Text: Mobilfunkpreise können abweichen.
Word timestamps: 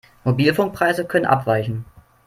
Mobilfunkpreise 0.25 1.05
können 1.05 1.27
abweichen. 1.27 1.85